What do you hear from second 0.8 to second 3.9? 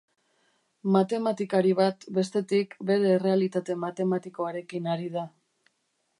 Matematikari bat, bestetik, bere errealitate